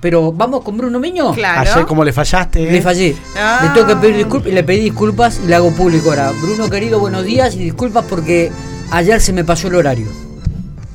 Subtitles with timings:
[0.00, 1.32] Pero vamos con Bruno Miño.
[1.32, 1.70] Claro.
[1.70, 2.70] Ayer como le fallaste.
[2.70, 2.82] Le ¿eh?
[2.82, 3.16] fallé.
[3.36, 3.60] Ah.
[3.62, 6.32] Le tengo que pedir disculpas y le pedí disculpas y le hago público ahora.
[6.40, 8.50] Bruno querido, buenos días y disculpas porque
[8.92, 10.06] ayer se me pasó el horario.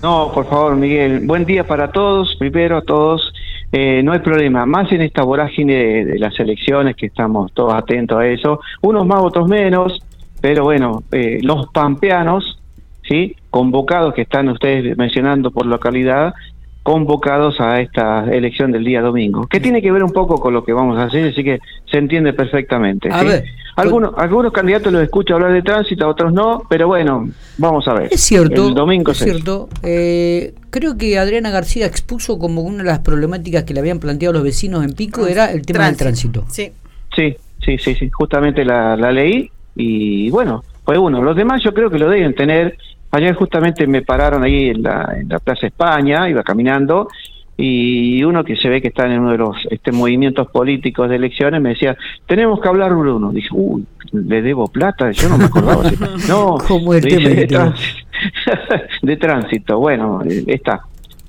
[0.01, 1.21] No, por favor, Miguel.
[1.21, 3.33] Buen día para todos, primero a todos.
[3.75, 7.73] Eh, no hay problema, más en esta vorágine de, de las elecciones que estamos todos
[7.73, 9.99] atentos a eso, unos más, otros menos,
[10.43, 12.59] pero bueno, eh, los pampeanos,
[13.01, 13.35] ¿sí?
[13.49, 16.35] Convocados que están ustedes mencionando por localidad,
[16.83, 20.65] convocados a esta elección del día domingo, que tiene que ver un poco con lo
[20.65, 21.59] que vamos a hacer, así que
[21.89, 23.09] se entiende perfectamente.
[23.09, 23.25] A ¿sí?
[23.25, 23.45] ver,
[23.77, 28.09] algunos, algunos candidatos los escucho hablar de tránsito, otros no, pero bueno, vamos a ver.
[28.11, 29.69] Es cierto, El domingo es se- cierto.
[29.81, 34.33] Eh, creo que Adriana García expuso como una de las problemáticas que le habían planteado
[34.33, 36.43] los vecinos en Pico era el tema del tránsito.
[36.49, 36.71] Sí.
[37.15, 41.21] Sí, sí, sí, sí, justamente la, la leí y bueno, fue uno.
[41.23, 42.77] Los demás yo creo que lo deben tener.
[43.13, 47.07] Ayer justamente me pararon ahí en la, en la Plaza España, iba caminando
[47.55, 51.17] y uno que se ve que está en uno de los este, movimientos políticos de
[51.17, 51.95] elecciones me decía,
[52.25, 53.31] tenemos que hablar Bruno.
[53.31, 55.83] Dije, uy, le debo plata, yo no me acordaba.
[56.27, 58.07] no, ¿Cómo el tema de, tránsito,
[59.03, 59.79] de tránsito.
[59.79, 60.81] Bueno, eh, está.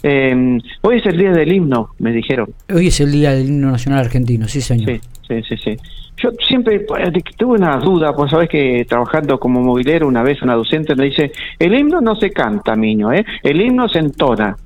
[0.03, 2.49] Eh, hoy es el día del himno, me dijeron.
[2.75, 4.91] Hoy es el día del himno nacional argentino, sí señor.
[4.91, 5.77] Sí, sí, sí, sí.
[6.25, 10.55] Yo siempre de- tuve una duda, pues sabes que trabajando como movilero una vez una
[10.55, 13.27] docente me dice, el himno no se canta, niño, ¿eh?
[13.43, 14.57] El himno se entona.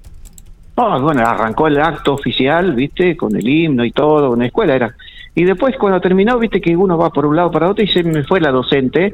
[0.76, 4.76] Ah, bueno, arrancó el acto oficial, viste, con el himno y todo, en la escuela
[4.76, 4.94] era.
[5.34, 8.04] Y después cuando terminó, viste que uno va por un lado para otro y se
[8.04, 9.12] me fue la docente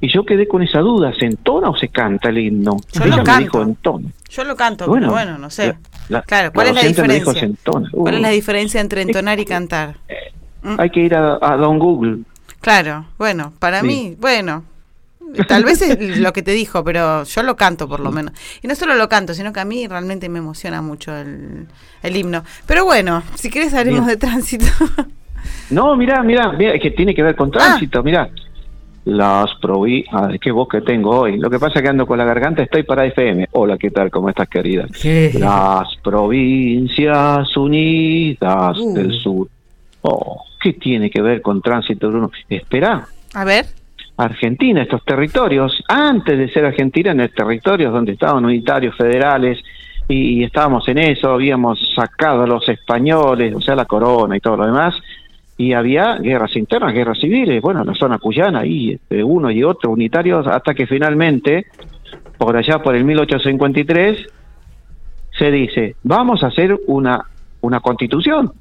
[0.00, 2.76] y yo quedé con esa duda, ¿se entona o se canta el himno?
[2.92, 3.62] Yo Ella lo me dijo canto.
[3.62, 4.08] entona.
[4.30, 5.66] Yo lo canto, Bueno, pero bueno, no sé.
[5.68, 5.76] la-
[6.08, 7.40] la- claro, ¿cuál la es la me dijo, diferencia?
[7.40, 7.88] "Se entona".
[7.92, 8.22] ¿Cuál es Uh.
[8.22, 9.96] la diferencia entre entonar y cantar?
[10.78, 12.18] Hay que ir a, a Don Google.
[12.60, 13.86] Claro, bueno, para Sí.
[13.86, 14.64] mí, bueno,
[15.48, 18.32] tal vez es lo que te dijo, pero yo lo canto por lo menos.
[18.62, 21.66] Y no solo lo canto, sino que a mí realmente me emociona mucho el,
[22.02, 22.44] el himno.
[22.66, 24.66] Pero bueno, si quieres haremos de tránsito.
[25.70, 27.36] No, mira, mira, mira, es que tiene que ver Ah.
[27.36, 28.28] con tránsito, mira.
[29.04, 31.36] Las provincias, qué voz que tengo hoy.
[31.38, 33.48] Lo que pasa es que ando con la garganta, estoy para FM.
[33.52, 34.08] Hola, ¿qué tal?
[34.10, 34.86] ¿Cómo estás, querida?
[35.34, 38.94] Las provincias unidas Uh.
[38.94, 39.48] del sur.
[40.02, 42.30] Oh, ¿qué tiene que ver con tránsito, Bruno?
[42.48, 43.66] Espera, A ver,
[44.16, 49.58] Argentina, estos territorios, antes de ser Argentina, en los territorios donde estaban unitarios federales
[50.08, 54.58] y, estábamos en eso, habíamos sacado a los españoles, o sea, la corona y todo
[54.58, 54.94] lo demás,
[55.56, 59.62] y había guerras internas, guerras civiles, bueno, en la zona cuyana, ahí este, uno y
[59.62, 61.66] otro unitarios, hasta que finalmente,
[62.36, 64.26] por allá por el 1853,
[65.38, 67.24] se dice, vamos a hacer una,
[67.62, 68.52] una constitución.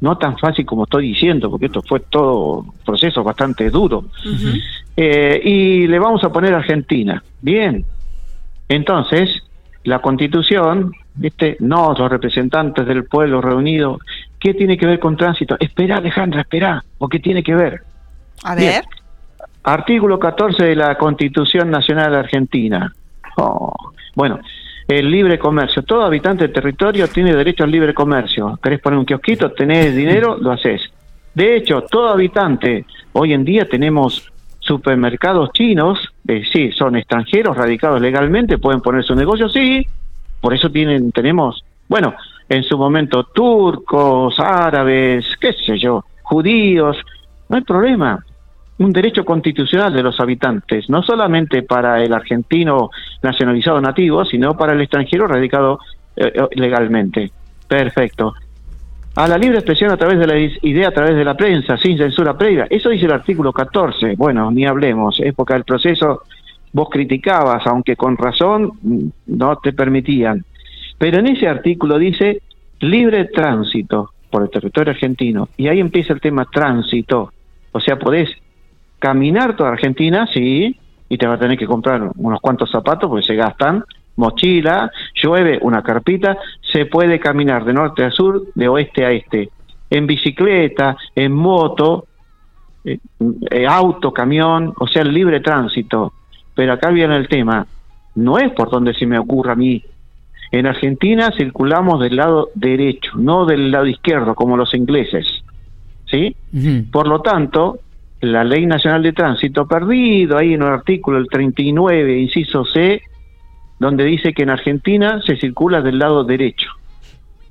[0.00, 4.04] No tan fácil como estoy diciendo, porque esto fue todo proceso bastante duro.
[4.96, 7.22] Eh, y le vamos a poner Argentina.
[7.40, 7.84] Bien.
[8.68, 9.42] Entonces,
[9.84, 11.56] la constitución, ¿viste?
[11.60, 14.00] No, los representantes del pueblo reunidos,
[14.38, 15.56] ¿qué tiene que ver con tránsito?
[15.58, 17.82] Espera, Alejandra, espera, ¿o qué tiene que ver?
[18.44, 18.72] a Bien.
[18.74, 18.84] ver.
[19.64, 22.92] Artículo 14 de la Constitución Nacional Argentina.
[23.36, 23.72] Oh,
[24.14, 24.38] Bueno,
[24.88, 25.82] el libre comercio.
[25.82, 28.58] Todo habitante del territorio tiene derecho al libre comercio.
[28.62, 29.52] ¿Querés poner un kiosquito?
[29.52, 30.38] ¿Tenés dinero?
[30.38, 30.80] Lo haces.
[31.34, 38.00] De hecho, todo habitante, hoy en día tenemos supermercados chinos, eh, sí, son extranjeros radicados
[38.00, 39.86] legalmente, pueden poner su negocio, sí,
[40.40, 42.14] por eso tienen, tenemos, bueno,
[42.48, 46.96] en su momento turcos, árabes, qué sé yo, judíos,
[47.48, 48.24] no hay problema.
[48.78, 52.90] Un derecho constitucional de los habitantes, no solamente para el argentino
[53.22, 55.80] nacionalizado nativo, sino para el extranjero radicado
[56.16, 57.30] eh, eh, legalmente.
[57.66, 58.34] Perfecto.
[59.16, 61.98] A la libre expresión a través de la idea, a través de la prensa, sin
[61.98, 62.68] censura previa.
[62.70, 64.14] Eso dice el artículo 14.
[64.16, 65.18] Bueno, ni hablemos.
[65.18, 66.22] Época del proceso,
[66.72, 70.44] vos criticabas, aunque con razón mm, no te permitían.
[70.98, 72.42] Pero en ese artículo dice
[72.78, 75.48] libre tránsito por el territorio argentino.
[75.56, 77.32] Y ahí empieza el tema tránsito.
[77.72, 78.30] O sea, podés
[78.98, 80.76] caminar toda Argentina, sí,
[81.08, 83.84] y te va a tener que comprar unos cuantos zapatos porque se gastan,
[84.16, 89.50] mochila, llueve, una carpita, se puede caminar de norte a sur, de oeste a este,
[89.90, 92.06] en bicicleta, en moto,
[92.84, 92.98] eh,
[93.50, 96.12] eh, auto, camión, o sea, el libre tránsito.
[96.54, 97.66] Pero acá viene el tema,
[98.16, 99.82] no es por donde se me ocurra a mí.
[100.50, 105.26] En Argentina circulamos del lado derecho, no del lado izquierdo, como los ingleses.
[106.06, 106.34] ¿Sí?
[106.90, 107.80] Por lo tanto,
[108.20, 113.02] la Ley Nacional de Tránsito, perdido ahí en el artículo el 39, inciso C,
[113.78, 116.70] donde dice que en Argentina se circula del lado derecho.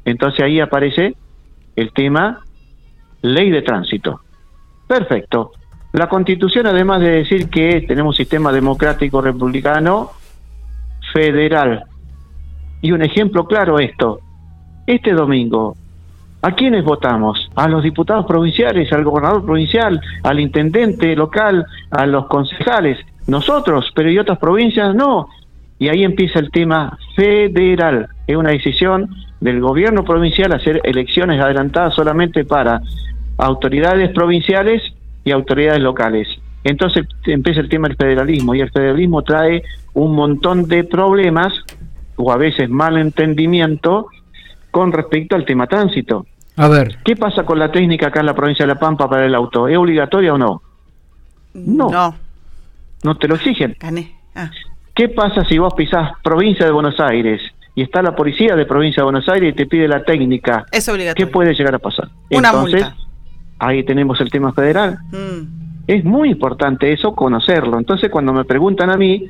[0.04, 1.16] Entonces ahí aparece
[1.75, 2.40] el tema
[3.22, 4.22] Ley de Tránsito.
[4.88, 5.52] Perfecto.
[5.94, 10.12] La Constitución, además de decir que tenemos sistema democrático republicano
[11.14, 11.86] federal,
[12.81, 14.19] y un ejemplo claro esto,
[14.86, 15.75] este domingo,
[16.42, 17.50] ¿A quiénes votamos?
[17.56, 23.00] A los diputados provinciales, al gobernador provincial, al intendente local, a los concejales.
[23.28, 25.28] Nosotros, pero y otras provincias no.
[25.80, 28.07] Y ahí empieza el tema federal.
[28.28, 32.81] Es una decisión del gobierno provincial hacer elecciones adelantadas solamente para
[33.38, 34.81] autoridades provinciales
[35.24, 36.28] y autoridades locales.
[36.63, 39.63] Entonces empieza el tema del federalismo y el federalismo trae
[39.94, 41.54] un montón de problemas
[42.16, 44.07] o a veces malentendimiento
[44.78, 46.28] con respecto al tema tránsito.
[46.56, 47.00] A ver.
[47.04, 49.68] ¿Qué pasa con la técnica acá en la provincia de La Pampa para el auto?
[49.68, 50.62] ¿Es obligatoria o no?
[51.56, 51.90] No.
[51.90, 52.16] No.
[53.04, 53.76] No te lo exigen.
[53.80, 54.14] Gané.
[54.36, 54.52] Ah.
[54.94, 57.42] ¿Qué pasa si vos pisás provincia de Buenos Aires
[57.74, 60.68] y está la policía de provincia de Buenos Aires y te pide la técnica?
[60.72, 61.26] Es obligatorio.
[61.26, 62.10] ¿Qué puede llegar a pasar?
[62.30, 62.96] Una Entonces, multa.
[63.58, 65.00] ahí tenemos el tema federal.
[65.12, 65.88] Mm.
[65.88, 67.80] Es muy importante eso, conocerlo.
[67.80, 69.26] Entonces, cuando me preguntan a mí,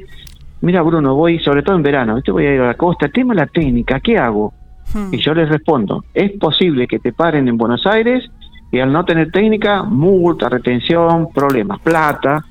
[0.60, 2.34] mira, Bruno, voy, sobre todo en verano, ¿viste?
[2.34, 4.54] voy a ir a la costa, tema la técnica, ¿qué hago?
[4.94, 5.13] Mm.
[5.13, 8.30] Y yo les respondo, es posible que te paren en Buenos Aires
[8.72, 12.44] y al no tener técnica, multa, retención, problemas, plata.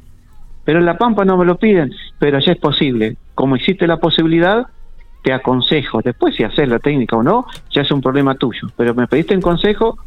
[0.65, 3.17] Pero en La Pampa no me lo piden, pero ya es posible.
[3.35, 4.67] Como existe la posibilidad,
[5.23, 6.01] te aconsejo.
[6.03, 8.69] Después si haces la técnica o no, ya es un problema tuyo.
[8.77, 9.99] Pero me pediste un consejo,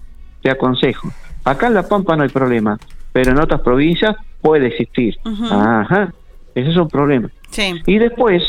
[0.42, 1.10] te aconsejo.
[1.44, 2.78] Acá en La Pampa no hay problema,
[3.14, 5.16] pero en otras provincias puede existir.
[5.52, 6.14] Ajá,
[6.56, 7.30] ese es un problema.
[7.50, 7.81] Sí.
[7.86, 8.44] Y después,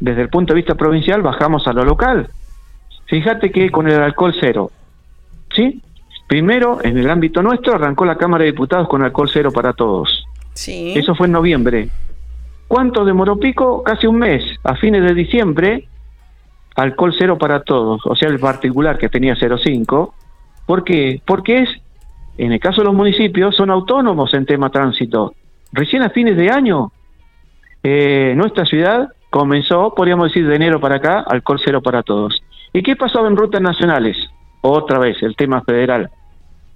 [0.00, 2.28] desde el punto de vista provincial, bajamos a lo local.
[3.06, 4.70] Fíjate que con el alcohol cero,
[5.54, 5.80] ¿sí?
[6.26, 10.26] Primero, en el ámbito nuestro, arrancó la Cámara de Diputados con alcohol cero para todos.
[10.54, 10.92] Sí.
[10.96, 11.88] Eso fue en noviembre.
[12.66, 13.82] ¿Cuánto demoró Pico?
[13.84, 14.42] Casi un mes.
[14.64, 15.86] A fines de diciembre,
[16.74, 18.00] alcohol cero para todos.
[18.04, 20.12] O sea, el particular que tenía 0,5.
[20.66, 21.20] ¿Por qué?
[21.24, 21.70] Porque es,
[22.38, 25.34] en el caso de los municipios, son autónomos en tema tránsito.
[25.72, 26.90] Recién a fines de año,
[27.82, 32.42] eh, nuestra ciudad comenzó, podríamos decir, de enero para acá, alcohol cero para todos.
[32.76, 34.18] ¿Y qué pasaba en rutas nacionales?
[34.60, 36.10] Otra vez, el tema federal.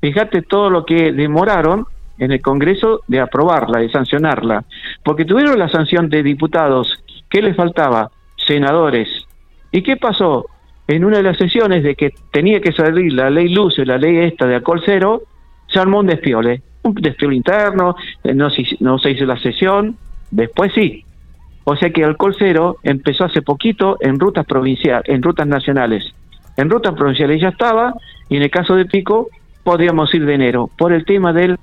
[0.00, 1.85] Fíjate todo lo que demoraron
[2.17, 4.64] en el Congreso de aprobarla, de sancionarla,
[5.05, 7.05] porque tuvieron la sanción de diputados.
[7.29, 8.11] ¿Qué les faltaba?
[8.47, 9.08] Senadores.
[9.73, 10.47] ¿Y qué pasó?
[10.88, 14.20] En una de las sesiones de que tenía que salir la ley Luce, la ley
[14.20, 15.25] esta de alcohol cero,
[15.67, 17.94] se armó un despiole, un despiole interno,
[18.25, 19.99] eh, no se, no se hizo la sesión,
[20.31, 21.05] después sí.
[21.71, 26.05] O sea que alcohol cero empezó hace poquito en rutas provinciales, en rutas nacionales.
[26.57, 27.95] En rutas provinciales ya estaba,
[28.29, 29.29] y en el caso de Pico,
[29.63, 31.57] podríamos ir de enero, por el tema del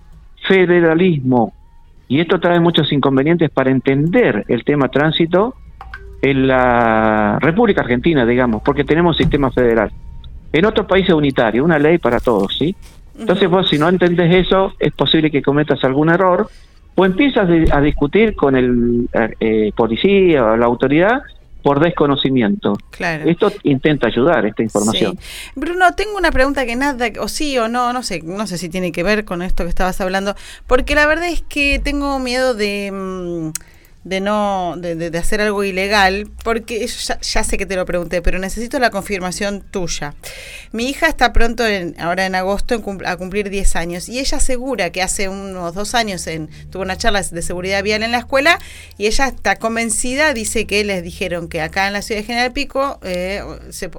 [0.47, 1.51] federalismo.
[2.07, 5.55] Y esto trae muchos inconvenientes para entender el tema tránsito
[6.21, 9.91] en la República Argentina, digamos, porque tenemos sistema federal.
[10.53, 12.73] En otros países unitario, una ley para todos, ¿sí?
[13.19, 16.47] Entonces vos si no entendés eso, es posible que cometas algún error
[16.99, 19.07] o empiezas a discutir con el
[19.39, 21.21] eh, policía o la autoridad
[21.61, 22.73] por desconocimiento.
[22.89, 23.29] Claro.
[23.29, 25.15] Esto intenta ayudar, esta información.
[25.19, 25.51] Sí.
[25.55, 28.67] Bruno, tengo una pregunta que nada, o sí o no, no sé, no sé si
[28.67, 30.35] tiene que ver con esto que estabas hablando,
[30.65, 33.51] porque la verdad es que tengo miedo de, mm,
[34.07, 38.79] de no, de, hacer algo ilegal, porque ya, sé que te lo pregunté, pero necesito
[38.79, 40.15] la confirmación tuya.
[40.71, 44.91] Mi hija está pronto, en, ahora en agosto, a cumplir 10 años, y ella asegura
[44.91, 46.27] que hace unos dos años
[46.69, 48.59] tuvo una charla de seguridad vial en la escuela,
[48.97, 52.53] y ella está convencida, dice que les dijeron que acá en la ciudad de General
[52.53, 53.43] Pico, eh,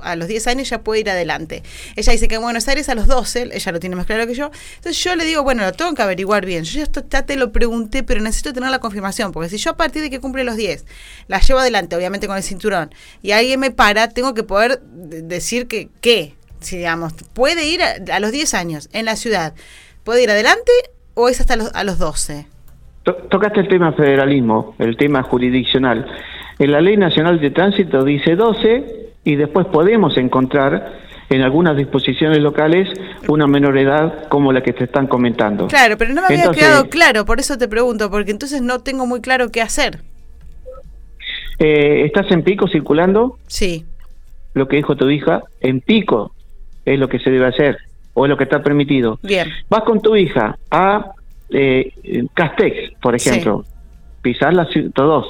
[0.02, 1.62] a los 10 años ya puede ir adelante.
[1.96, 4.34] Ella dice que en Buenos Aires a los 12, ella lo tiene más claro que
[4.34, 4.50] yo.
[4.76, 6.64] Entonces yo le digo, bueno, lo tengo que averiguar bien.
[6.64, 9.76] Yo esto ya te lo pregunté, pero necesito tener la confirmación, porque si yo a
[9.76, 10.84] partir de que cumple los 10,
[11.28, 12.90] la llevo adelante, obviamente con el cinturón,
[13.22, 16.34] y alguien me para, tengo que poder de- decir que, ¿qué?
[16.60, 19.54] Si digamos, puede ir a, a los 10 años en la ciudad,
[20.04, 20.72] ¿puede ir adelante
[21.14, 22.46] o es hasta los, a los 12?
[23.04, 26.06] To- Tocaste el tema federalismo, el tema jurisdiccional.
[26.58, 30.92] En la Ley Nacional de Tránsito dice 12 y después podemos encontrar
[31.30, 32.88] en algunas disposiciones locales
[33.28, 35.66] una menor edad como la que te están comentando.
[35.66, 38.80] Claro, pero no me había Entonces, quedado claro, por eso te pregunto, porque entonces no
[38.80, 40.00] tengo muy claro qué hacer.
[41.58, 43.38] eh, ¿Estás en pico circulando?
[43.46, 43.84] Sí,
[44.54, 46.32] Lo que dijo tu hija, en pico
[46.84, 47.78] es lo que se debe hacer
[48.14, 49.18] o es lo que está permitido.
[49.22, 49.48] bien.
[49.68, 51.12] Vas con tu hija a
[51.50, 51.92] eh,
[52.34, 53.28] Castex, por Sí.
[53.28, 53.64] ejemplo,
[54.22, 55.26] pisar la 102.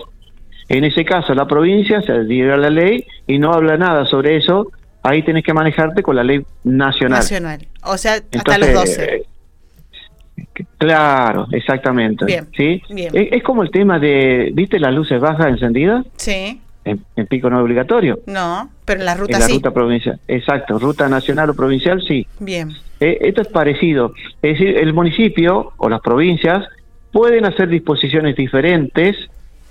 [0.69, 4.37] En ese caso, la provincia se adhiere a la ley y no habla nada sobre
[4.37, 4.71] eso.
[5.09, 7.19] Ahí tenés que manejarte con la ley nacional.
[7.21, 7.67] Nacional.
[7.85, 9.05] O sea, hasta los 12.
[9.15, 9.23] eh,
[10.79, 12.25] Claro, exactamente.
[12.25, 12.83] Bien, ¿sí?
[12.91, 13.11] bien.
[13.17, 16.05] Es, es como el tema de, ¿viste las luces bajas encendidas?
[16.17, 18.21] Sí, En, en pico no es obligatorio.
[18.27, 19.55] no, pero en la ruta en la sí.
[19.55, 20.21] ruta provincial.
[20.29, 22.27] Exacto, ruta nacional o provincial sí.
[22.41, 24.13] Bien, Eh, esto es parecido.
[24.43, 26.65] Es decir, el municipio o las provincias
[27.13, 29.17] pueden hacer disposiciones diferentes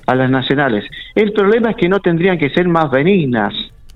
[0.06, 0.86] a las nacionales.
[1.15, 3.53] El problema es que no tendrían que ser más benignas.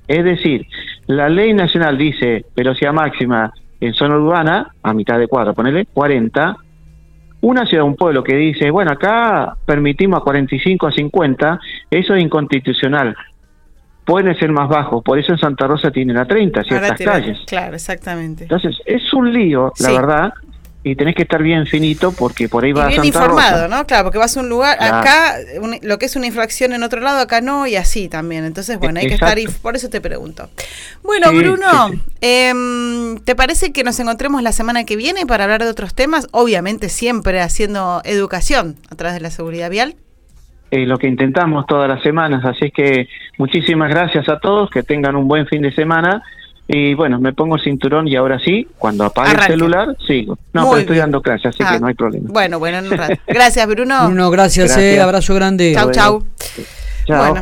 [0.07, 0.65] Es decir,
[1.08, 6.55] la ley nacional dice velocidad máxima en zona urbana, a mitad de cuadra, ponele 40,
[7.41, 12.24] una ciudad, un pueblo que dice, bueno, acá permitimos a 45 a 50, eso es
[12.24, 13.15] inconstitucional.
[14.05, 17.39] Pueden ser más bajos, por eso en Santa Rosa tienen a 30 ciertas calles.
[17.48, 18.43] Claro, exactamente.
[18.43, 20.34] Entonces, es un lío, la verdad,
[20.83, 23.85] y tenés que estar bien finito porque por ahí va bien informado, ¿no?
[23.85, 25.35] Claro, porque vas a un lugar, acá
[25.83, 28.45] lo que es una infracción en otro lado, acá no, y así también.
[28.45, 30.50] Entonces, bueno, hay que estar, y por eso te pregunto.
[31.03, 35.69] Bueno, Bruno, em, ¿te parece que nos encontremos la semana que viene para hablar de
[35.69, 36.27] otros temas?
[36.31, 39.95] Obviamente siempre haciendo educación a través de la seguridad vial.
[40.71, 43.07] Eh, lo que intentamos todas las semanas, así que
[43.38, 46.23] muchísimas gracias a todos, que tengan un buen fin de semana
[46.74, 50.38] y bueno, me pongo el cinturón y ahora sí, cuando apague el celular, sigo.
[50.54, 52.30] No, pero estoy dando clases, así que ah, no hay problema.
[52.32, 52.80] Bueno, bueno,
[53.28, 54.06] Gracias, Bruno.
[54.06, 55.74] Bruno, gracias, eh, abrazo grande.
[55.75, 56.25] Chau, chau.
[57.06, 57.18] Chao.
[57.18, 57.40] Bueno.